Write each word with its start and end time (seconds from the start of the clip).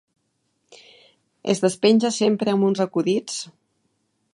Es 1.55 1.61
despenja 1.67 2.13
sempre 2.19 2.57
amb 2.57 2.69
uns 2.71 2.85
acudits! 2.87 3.39